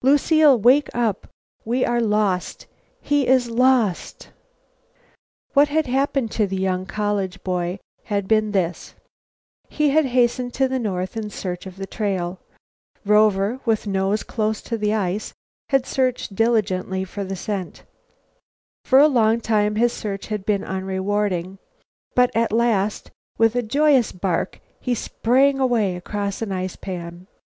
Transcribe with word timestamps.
"Lucile! 0.00 0.58
Wake 0.58 0.88
up! 0.94 1.26
We 1.66 1.84
are 1.84 2.00
lost! 2.00 2.66
He 3.02 3.26
is 3.26 3.50
lost!" 3.50 4.30
What 5.52 5.68
had 5.68 5.84
happened 5.86 6.30
to 6.30 6.46
the 6.46 6.56
young 6.56 6.86
college 6.86 7.42
boy 7.44 7.78
had 8.04 8.26
been 8.26 8.52
this: 8.52 8.94
He 9.68 9.90
had 9.90 10.06
hastened 10.06 10.54
to 10.54 10.68
the 10.68 10.78
north 10.78 11.18
in 11.18 11.28
search 11.28 11.66
of 11.66 11.76
the 11.76 11.86
trail. 11.86 12.38
Rover, 13.04 13.60
with 13.66 13.86
nose 13.86 14.22
close 14.22 14.62
to 14.62 14.78
the 14.78 14.94
ice, 14.94 15.34
had 15.68 15.84
searched 15.84 16.34
diligently 16.34 17.04
for 17.04 17.22
the 17.22 17.36
scent. 17.36 17.84
For 18.86 18.98
a 18.98 19.06
long 19.06 19.38
time 19.38 19.74
his 19.74 19.92
search 19.92 20.28
had 20.28 20.46
been 20.46 20.64
unrewarded, 20.64 21.58
but 22.14 22.34
at 22.34 22.52
last, 22.52 23.10
with 23.36 23.54
a 23.54 23.60
joyous 23.60 24.12
bark, 24.12 24.60
he 24.80 24.94
sprang 24.94 25.60
away 25.60 25.94
across 25.94 26.40
an 26.40 26.52
ice 26.52 26.74
pan. 26.76 27.26